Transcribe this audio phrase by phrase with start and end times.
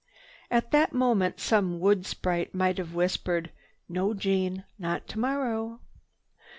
[0.49, 3.51] At that moment some wood sprite might have whispered,
[3.87, 5.79] "No, Jeanne, not tomorrow."